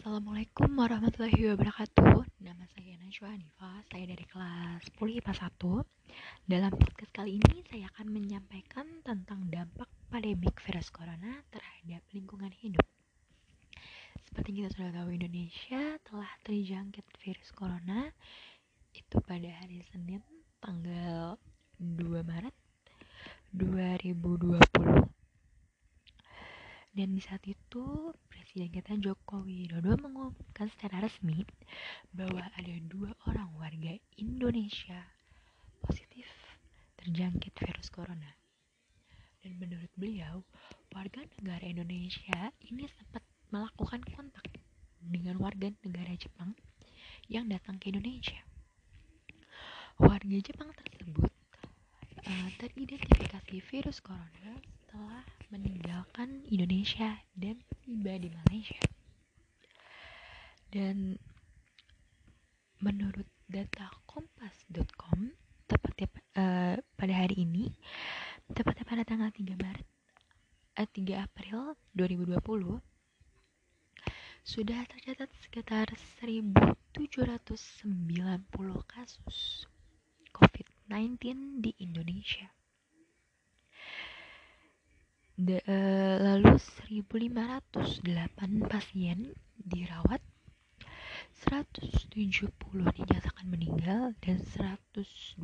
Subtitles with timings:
[0.00, 2.24] Assalamualaikum warahmatullahi wabarakatuh.
[2.40, 7.84] Nama saya Najwa Hanifa Saya dari kelas 10 IPA 1 Dalam podcast kali ini Saya
[7.92, 12.80] akan menyampaikan tentang dampak pandemik virus corona Terhadap lingkungan hidup.
[14.24, 18.08] Seperti kita sudah tahu Indonesia telah terjangkit virus corona
[18.96, 20.24] Itu pada hari Senin
[20.64, 21.36] tanggal
[21.76, 22.56] 2 Maret
[23.52, 25.19] 2020
[26.90, 31.46] dan di saat itu Presiden kita Joko Widodo mengumumkan secara resmi
[32.10, 35.06] bahwa ada dua orang warga Indonesia
[35.86, 36.26] positif
[36.98, 38.34] terjangkit virus corona.
[39.40, 40.44] Dan menurut beliau,
[40.92, 44.50] warga negara Indonesia ini sempat melakukan kontak
[45.00, 46.52] dengan warga negara Jepang
[47.30, 48.42] yang datang ke Indonesia.
[49.96, 51.32] Warga Jepang tersebut
[52.26, 55.99] uh, teridentifikasi virus corona setelah meninggalkan
[56.50, 58.82] Indonesia dan tiba di Malaysia.
[60.70, 61.14] Dan
[62.82, 65.30] menurut data kompas.com
[65.70, 67.70] tepatnya uh, pada hari ini
[68.50, 69.88] tepatnya pada tanggal 3 Maret
[70.78, 72.38] uh, 3 April 2020
[74.42, 75.86] sudah tercatat sekitar
[76.98, 77.54] 1790
[78.88, 79.68] kasus
[80.34, 82.50] COVID-19 di Indonesia
[85.40, 87.72] De, uh, lalu 1508
[88.68, 90.20] pasien dirawat
[91.48, 95.40] 170 dinyatakan meninggal dan 112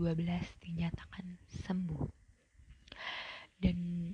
[0.60, 2.04] dinyatakan sembuh.
[3.56, 4.12] Dan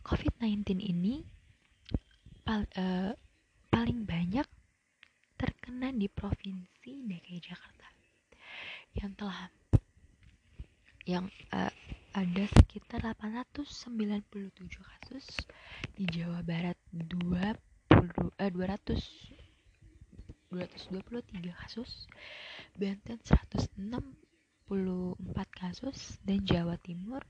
[0.00, 1.20] COVID-19 ini
[2.40, 3.12] pal uh,
[3.68, 4.48] paling banyak
[5.36, 7.92] terkena di provinsi DKI Jakarta.
[8.96, 9.52] Yang telah
[11.04, 11.68] yang uh,
[12.16, 14.24] ada sekitar 897
[14.72, 15.36] kasus
[15.92, 17.44] di Jawa Barat 20
[18.40, 22.08] eh, 200 223 kasus
[22.72, 23.68] Banten 164
[25.60, 27.20] kasus dan Jawa Timur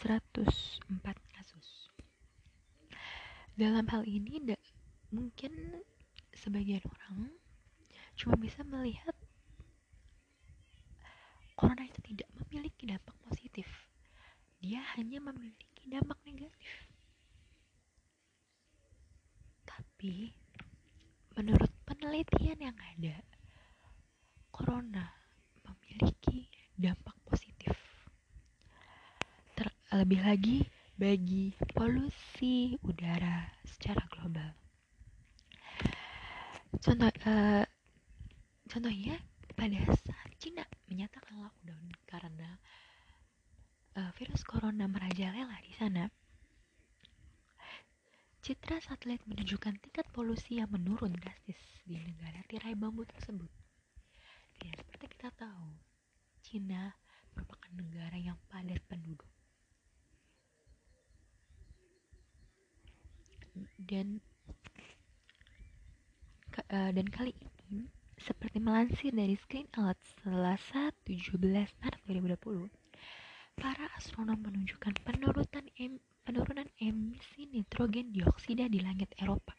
[0.00, 0.48] 104
[1.36, 1.92] kasus
[3.60, 4.40] dalam hal ini
[5.12, 5.84] mungkin
[6.32, 7.28] sebagian orang
[8.16, 9.12] cuma bisa melihat
[11.52, 13.11] corona itu tidak memiliki dampak.
[14.72, 16.88] Dia hanya memiliki dampak negatif.
[19.68, 20.32] Tapi
[21.36, 23.20] menurut penelitian yang ada,
[24.48, 25.12] corona
[25.60, 27.76] memiliki dampak positif.
[29.60, 30.58] Terlebih lagi
[30.96, 34.56] bagi polusi udara secara global.
[36.80, 37.68] Contoh, uh,
[38.72, 39.20] contohnya
[39.52, 42.56] pada saat Cina menyatakan lockdown karena
[43.96, 46.04] uh, virus corona merajalela di sana.
[48.42, 53.46] Citra satelit menunjukkan tingkat polusi yang menurun drastis di negara tirai bambu tersebut.
[54.66, 55.78] Ya, seperti kita tahu,
[56.42, 56.90] Cina
[57.38, 59.30] merupakan negara yang padat penduduk.
[63.78, 64.18] Dan
[66.72, 67.36] uh, dan kali
[67.70, 67.86] ini
[68.18, 71.38] seperti melansir dari Screen Out Selasa 17
[71.78, 72.81] Maret 2020,
[73.56, 79.52] para astronom menunjukkan penurunan, em penurunan emisi nitrogen dioksida di langit Eropa.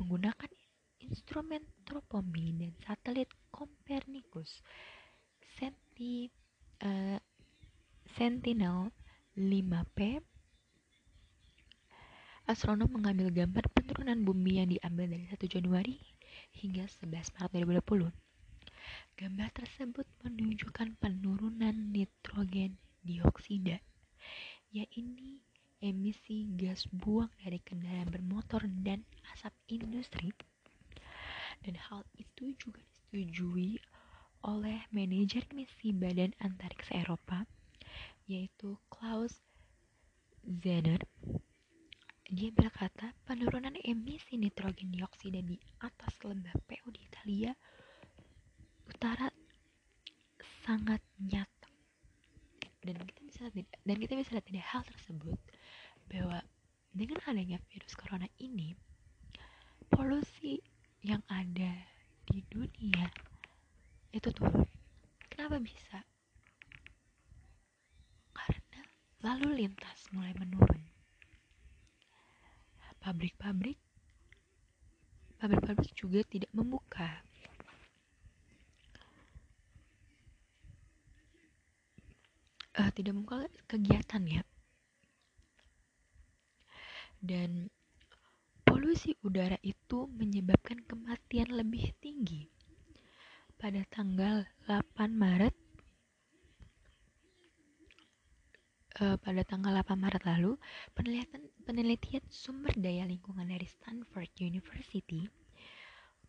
[0.00, 0.48] Menggunakan
[1.04, 4.64] instrumen tropomi dan satelit Copernicus
[5.58, 6.32] Senti,
[6.80, 7.20] uh,
[8.16, 8.88] Sentinel
[9.36, 9.98] 5P
[12.48, 15.96] astronom mengambil gambar penurunan bumi yang diambil dari 1 Januari
[16.58, 17.52] hingga 11 Maret
[17.84, 18.21] 2020.
[19.16, 23.78] Gambar tersebut menunjukkan penurunan nitrogen dioksida,
[24.72, 25.40] yaitu
[25.82, 29.02] emisi gas buang dari kendaraan bermotor dan
[29.34, 30.30] asap industri.
[31.62, 33.78] Dan hal itu juga disetujui
[34.42, 37.46] oleh manajer misi Badan Antariksa Eropa,
[38.26, 39.38] yaitu Klaus
[40.42, 41.02] Zenner
[42.32, 47.52] dia berkata, penurunan emisi nitrogen dioksida di atas lembah PO di Italia
[48.88, 49.28] Utara
[50.62, 51.70] sangat nyata.
[52.82, 53.42] Dan kita bisa
[53.86, 55.38] dan kita bisa lihat dari hal tersebut
[56.10, 56.42] bahwa
[56.90, 58.74] dengan adanya virus corona ini
[59.86, 60.58] polusi
[61.02, 61.72] yang ada
[62.26, 63.06] di dunia
[64.10, 64.66] itu turun.
[65.30, 66.02] Kenapa bisa?
[68.34, 68.82] Karena
[69.22, 70.92] lalu lintas mulai menurun
[73.02, 73.82] pabrik-pabrik
[75.42, 77.26] pabrik-pabrik juga tidak membuka
[82.78, 84.42] uh, tidak membuka kegiatan ya
[87.22, 87.70] dan
[88.66, 92.50] polusi udara itu menyebabkan kematian lebih tinggi.
[93.54, 95.54] Pada tanggal 8 Maret
[98.98, 100.58] uh, pada tanggal 8 Maret lalu,
[100.98, 105.30] penelitian, penelitian sumber daya lingkungan dari Stanford University,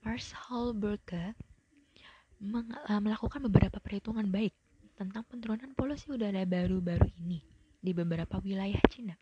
[0.06, 4.54] Marshall Burke, uh, melakukan beberapa perhitungan baik
[4.94, 7.42] tentang penurunan polusi udara baru-baru ini
[7.81, 9.18] di beberapa wilayah Cina.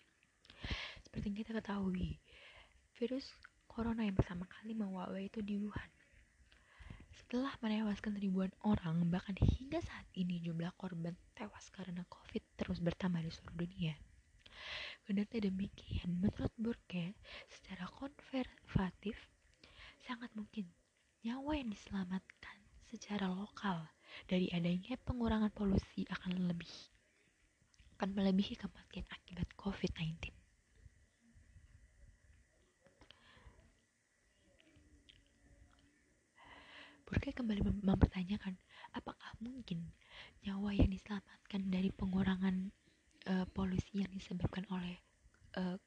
[0.99, 2.19] Seperti yang kita ketahui,
[2.99, 3.31] virus
[3.71, 5.91] corona yang pertama kali mewabah itu di Wuhan.
[7.11, 13.23] Setelah menewaskan ribuan orang, bahkan hingga saat ini jumlah korban tewas karena COVID terus bertambah
[13.23, 13.95] di seluruh dunia.
[15.07, 17.15] Kendati demikian, menurut Burke,
[17.47, 19.15] secara konservatif,
[20.03, 20.67] sangat mungkin
[21.23, 22.57] nyawa yang diselamatkan
[22.91, 23.87] secara lokal
[24.25, 26.69] dari adanya pengurangan polusi akan lebih
[28.01, 30.33] akan melebihi kematian akibat COVID-19.
[37.05, 38.57] Burke kembali mempertanyakan,
[38.95, 39.93] apakah mungkin
[40.47, 42.73] nyawa yang diselamatkan dari pengurangan
[43.29, 44.97] uh, polusi yang disebabkan oleh
[45.59, 45.77] uh,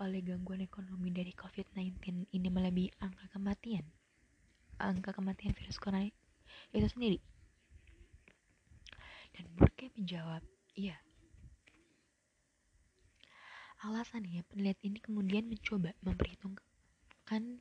[0.00, 3.84] oleh gangguan ekonomi dari COVID-19 ini melebihi angka kematian?
[4.80, 6.08] Angka kematian virus corona
[6.72, 7.20] itu sendiri.
[9.36, 10.40] Dan Burke menjawab,
[10.72, 10.96] iya.
[13.84, 17.60] Alasannya, penelitian ini kemudian mencoba memperhitungkan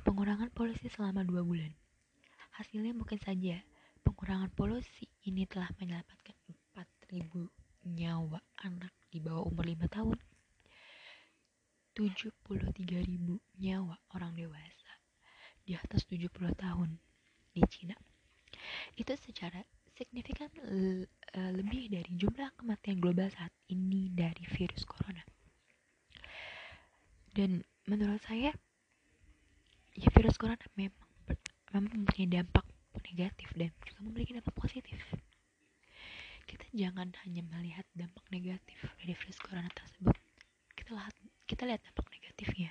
[0.00, 1.70] pengurangan polusi selama dua bulan.
[2.56, 3.60] Hasilnya mungkin saja
[4.00, 6.34] pengurangan polusi ini telah menyelamatkan
[6.72, 7.28] 4.000
[7.84, 10.18] nyawa anak di bawah umur 5 tahun,
[11.92, 14.92] 73.000 nyawa orang dewasa
[15.62, 16.96] di atas 70 tahun
[17.52, 17.94] di Cina.
[18.96, 19.60] Itu secara
[19.94, 25.22] signifikan le lebih dari jumlah kematian global saat ini dari virus corona.
[27.34, 27.58] Dan
[27.90, 28.54] menurut saya
[29.94, 30.94] ya virus corona memang
[31.74, 32.62] memang mempunyai dampak
[33.10, 34.98] negatif dan juga memiliki dampak positif.
[36.46, 40.14] Kita jangan hanya melihat dampak negatif dari virus corona tersebut.
[40.78, 41.14] Kita lihat
[41.50, 42.70] kita lihat dampak negatifnya.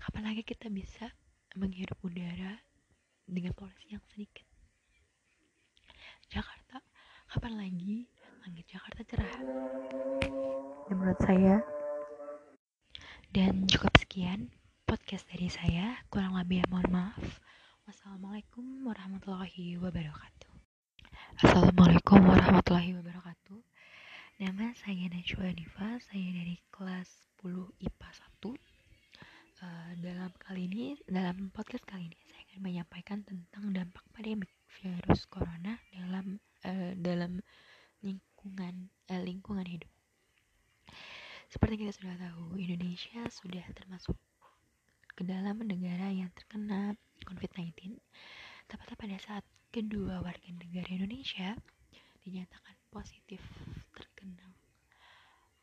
[0.00, 1.12] Kapan lagi kita bisa
[1.60, 2.56] menghirup udara
[3.28, 4.48] dengan polusi yang sedikit?
[6.32, 6.80] Jakarta,
[7.28, 8.08] kapan lagi
[8.40, 9.36] langit Jakarta cerah?
[10.88, 11.62] Dan menurut saya,
[13.30, 14.50] dan cukup sekian
[14.82, 15.94] podcast dari saya.
[16.10, 17.22] Kurang lebih mohon maaf.
[17.86, 20.50] Wassalamualaikum warahmatullahi wabarakatuh.
[21.38, 23.62] Assalamualaikum warahmatullahi wabarakatuh.
[24.42, 27.06] Nama saya Najwa Diva, saya dari kelas
[27.46, 28.50] 10 IPA 1.
[28.50, 34.50] Uh, dalam kali ini, dalam podcast kali ini saya akan menyampaikan tentang dampak pandemi
[34.82, 37.38] virus corona dalam uh, dalam
[38.02, 39.94] lingkungan uh, lingkungan hidup.
[41.50, 44.14] Seperti kita sudah tahu, Indonesia sudah termasuk
[45.18, 46.94] ke dalam negara yang terkena
[47.26, 47.98] COVID-19,
[48.70, 49.44] tepatnya pada saat
[49.74, 51.58] kedua warga negara Indonesia
[52.22, 53.42] dinyatakan positif
[53.98, 54.54] terkena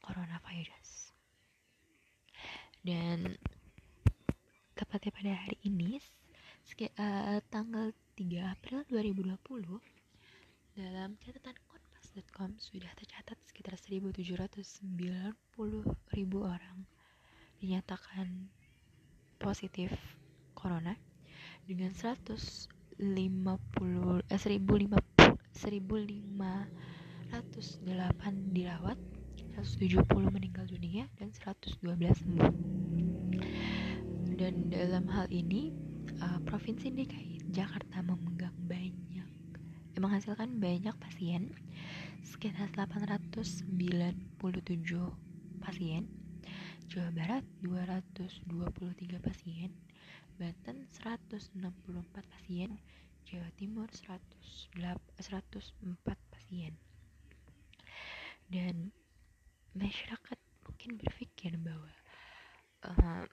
[0.03, 1.15] coronavirus.
[2.83, 3.39] Dan
[4.75, 6.03] tepatnya pada hari ini,
[6.99, 9.39] uh, tanggal 3 April 2020,
[10.75, 11.55] dalam catatan
[12.17, 15.37] kompas.com sudah tercatat sekitar 1.790
[16.17, 16.81] ribu orang
[17.61, 18.49] dinyatakan
[19.37, 19.93] positif
[20.57, 20.97] corona
[21.69, 24.97] dengan 150 eh, 1050 1508
[28.49, 28.97] dirawat
[29.61, 31.85] 170 meninggal dunia dan 112
[32.17, 32.53] sembuh.
[34.37, 35.69] Dan dalam hal ini
[36.21, 38.97] uh, provinsi DKI Jakarta memegang banyak
[39.97, 41.57] menghasilkan banyak pasien
[42.27, 43.63] sekitar 897
[45.63, 46.03] pasien
[46.87, 49.75] Jawa Barat 223 pasien,
[50.39, 51.59] Banten 164
[52.31, 52.79] pasien,
[53.27, 54.31] Jawa Timur 104
[56.31, 56.73] pasien.
[58.47, 58.95] Dan
[59.75, 61.91] masyarakat mungkin berpikir bahwa
[62.87, 63.27] uh,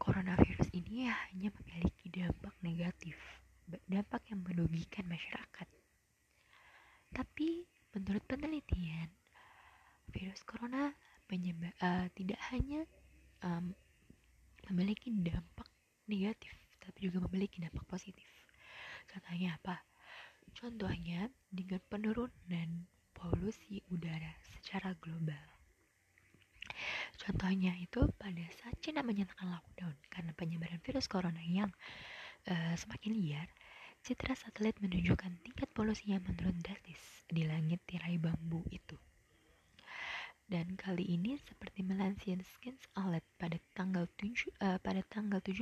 [0.00, 3.20] coronavirus ini ya hanya memiliki dampak negatif,
[3.68, 5.68] dampak yang merugikan masyarakat.
[7.12, 9.08] Tapi menurut penelitian,
[10.12, 10.92] virus corona
[11.28, 12.84] penyebab uh, tidak hanya
[13.44, 13.76] um,
[14.72, 15.68] memiliki dampak
[16.08, 16.52] negatif
[16.88, 18.24] tapi juga memiliki dampak positif.
[19.04, 19.84] Contohnya apa?
[20.56, 25.44] Contohnya dengan penurunan polusi udara secara global.
[27.20, 31.68] Contohnya itu pada saat Cina menyatakan lockdown karena penyebaran virus corona yang
[32.48, 33.48] uh, semakin liar
[34.08, 38.96] citra satelit menunjukkan tingkat polusi yang menurun drastis di langit tirai bambu itu
[40.48, 45.60] Dan kali ini seperti melansir Skins Alert pada tanggal 7 uh, pada tanggal 17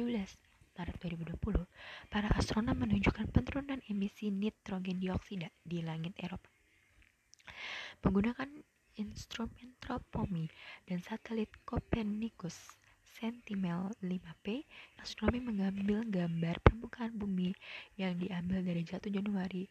[0.78, 1.66] Maret 2020,
[2.06, 6.46] para astronom menunjukkan penurunan emisi nitrogen dioksida di langit Eropa.
[8.06, 8.46] Menggunakan
[8.94, 10.46] instrumen tropomi
[10.86, 12.78] dan satelit Copernicus
[13.16, 14.68] Sentinel-5P,
[15.00, 17.56] astronomi mengambil gambar permukaan bumi
[17.96, 19.64] yang diambil dari 1 Januari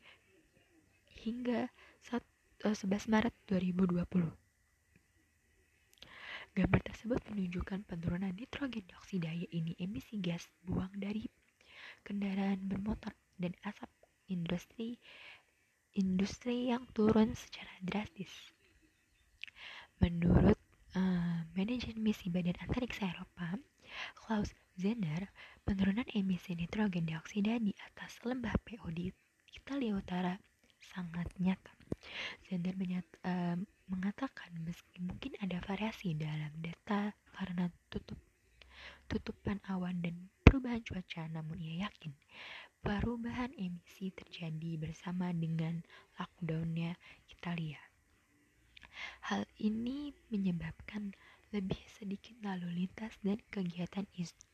[1.22, 1.70] hingga
[2.10, 4.34] 11 eh, Maret 2020.
[6.56, 11.30] Gambar tersebut menunjukkan penurunan nitrogen dioksida yaitu emisi gas buang dari
[12.02, 13.92] kendaraan bermotor dan asap
[14.32, 14.98] industri
[15.94, 18.32] industri yang turun secara drastis.
[20.02, 20.60] Menurut
[20.96, 23.60] uh, manajer misi Badan Antariksa Eropa,
[24.16, 25.28] Klaus Zender,
[25.68, 29.12] penurunan emisi nitrogen dioksida di atas lembah PO di
[29.52, 30.34] Italia Utara
[30.80, 31.72] sangat nyata.
[32.48, 33.60] Zender menyat, uh,
[33.92, 38.18] mengatakan meski mungkin ada variasi dalam data karena tutup
[39.06, 42.14] tutupan awan dan perubahan cuaca, namun ia yakin
[42.86, 45.82] perubahan emisi terjadi bersama dengan
[46.22, 46.94] lockdownnya
[47.34, 47.82] Italia.
[49.32, 51.16] Hal ini menyebabkan
[51.56, 54.04] lebih sedikit lalu lintas dan kegiatan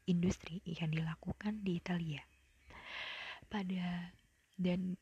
[0.05, 2.21] industri yang dilakukan di Italia.
[3.50, 4.13] Pada
[4.62, 4.95] dan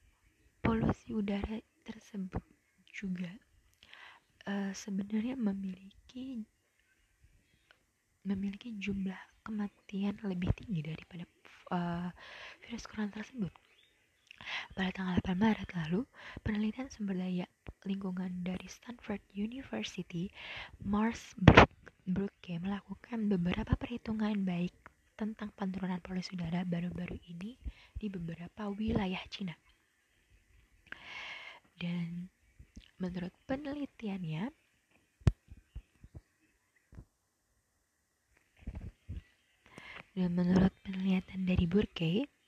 [0.64, 2.42] polusi udara tersebut
[2.88, 3.32] juga
[4.48, 6.44] uh, sebenarnya memiliki
[8.24, 11.26] memiliki jumlah kematian lebih tinggi daripada
[11.74, 12.10] uh,
[12.64, 13.52] virus corona tersebut.
[14.74, 16.06] Pada tanggal 8 Maret lalu,
[16.42, 17.46] penelitian sumber daya
[17.86, 20.32] lingkungan dari Stanford University,
[20.84, 21.36] Mars
[22.10, 24.74] Brooke melakukan beberapa perhitungan baik
[25.20, 27.60] tentang penurunan polusi udara baru-baru ini
[27.94, 29.54] di beberapa wilayah Cina.
[31.76, 32.32] Dan
[33.00, 34.48] menurut penelitiannya,
[40.16, 42.39] dan menurut penelitian dari Burke,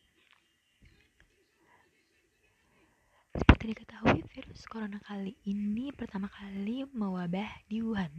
[3.61, 8.09] Seperti diketahui, virus corona kali ini pertama kali mewabah di Wuhan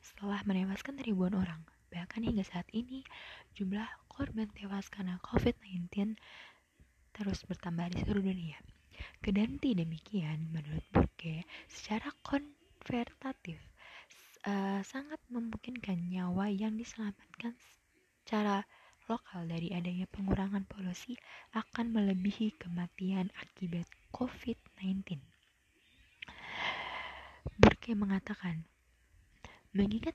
[0.00, 1.60] setelah menewaskan ribuan orang.
[1.92, 3.04] Bahkan hingga saat ini,
[3.52, 6.16] jumlah korban tewas karena COVID-19
[7.12, 8.56] terus bertambah di seluruh dunia.
[9.20, 13.60] Kedanti demikian, menurut Burke, secara konvertatif,
[14.48, 17.52] uh, sangat memungkinkan nyawa yang diselamatkan
[18.24, 18.64] secara
[19.04, 21.12] lokal dari adanya pengurangan polusi
[21.52, 25.20] akan melebihi kematian akibat COVID-19.
[27.58, 28.64] Burke mengatakan,
[29.74, 30.14] mengingat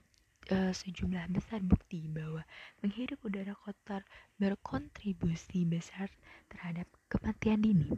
[0.51, 2.43] uh, sejumlah besar bukti bahwa
[2.81, 4.01] menghirup udara kotor
[4.39, 6.09] berkontribusi besar
[6.49, 7.89] terhadap kematian dini.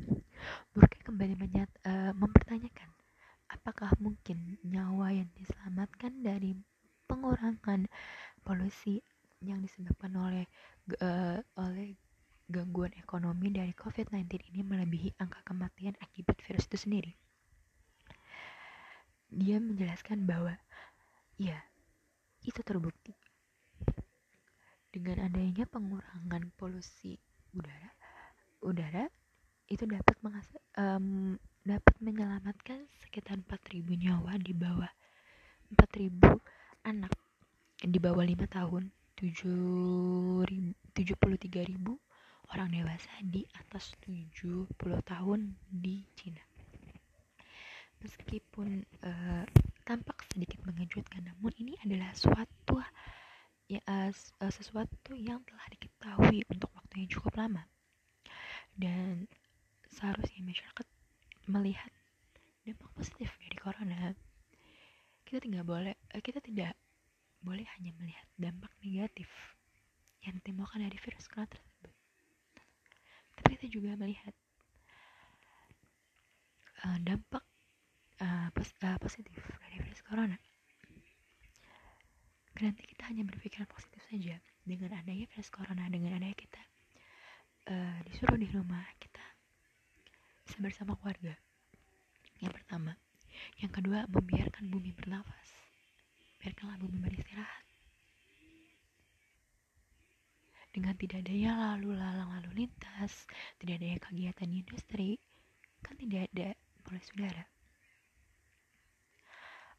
[0.75, 2.92] Burke kembali menyat, uh, mempertanyakan
[3.50, 6.58] apakah mungkin nyawa yang diselamatkan dari
[7.06, 7.86] pengurangan
[8.42, 9.00] polusi
[9.46, 10.46] yang disebabkan oleh
[11.00, 11.94] uh, oleh
[12.46, 17.12] gangguan ekonomi dari COVID-19 ini melebihi angka kematian akibat virus itu sendiri.
[19.34, 20.54] Dia menjelaskan bahwa
[21.42, 21.58] ya,
[22.46, 23.18] itu terbukti.
[24.94, 27.20] Dengan adanya pengurangan polusi
[27.52, 27.92] udara,
[28.64, 29.10] udara
[29.66, 30.16] itu dapat
[30.78, 31.36] um,
[31.66, 34.94] dapat menyelamatkan sekitar 4.000 nyawa di bawah
[35.74, 36.22] 4.000
[36.86, 37.10] anak
[37.82, 40.78] di bawah 5 tahun 73
[41.66, 41.98] ribu
[42.54, 44.70] orang dewasa di atas 70
[45.06, 46.44] tahun di Cina.
[48.04, 49.46] Meskipun uh,
[49.88, 52.78] tampak sedikit mengejutkan, namun ini adalah suatu
[53.66, 54.12] ya, uh,
[54.52, 57.64] sesuatu yang telah diketahui untuk waktu yang cukup lama.
[58.75, 59.25] Dan
[59.90, 60.88] seharusnya masyarakat
[61.50, 61.92] melihat
[62.66, 64.14] dampak positif dari corona.
[65.25, 66.74] Kita tidak boleh, kita tidak
[67.42, 69.30] boleh hanya melihat dampak negatif
[70.25, 71.75] yang ditimbulkan dari virus corona.
[73.36, 74.34] Tapi kita juga melihat
[76.88, 77.44] uh, dampak
[78.24, 80.38] uh, pos uh, positif dari virus corona.
[82.56, 86.62] Nanti kita hanya berpikiran positif saja dengan adanya virus corona, dengan adanya kita
[87.68, 89.25] uh, disuruh di rumah, kita
[90.48, 91.36] bisa bersama keluarga.
[92.39, 92.96] Yang pertama,
[93.60, 95.56] yang kedua membiarkan bumi bernafas
[96.46, 97.65] biarkanlah bumi beristirahat.
[100.75, 103.24] Dengan tidak adanya lalu lalang lalu lintas,
[103.63, 105.15] tidak adanya kegiatan industri,
[105.79, 106.51] kan tidak ada
[106.84, 107.48] polusi udara.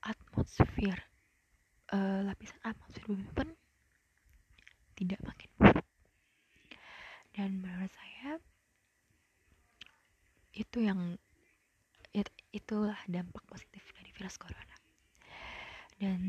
[0.08, 0.96] Atmosfer,
[1.92, 3.48] uh, lapisan atmosfer bumi pun
[4.96, 5.86] tidak makin buruk.
[7.36, 8.40] Dan menurut saya
[10.56, 11.20] itu yang
[12.16, 14.65] it, itulah dampak positif dari virus corona
[15.96, 16.20] dan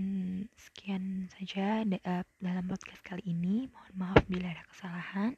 [0.55, 3.67] sekian saja uh, dalam podcast kali ini.
[3.71, 5.31] Mohon maaf bila ada kesalahan.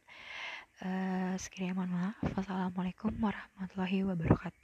[0.80, 2.18] Uh, sekiranya mohon maaf.
[2.36, 4.60] Wassalamualaikum warahmatullahi wabarakatuh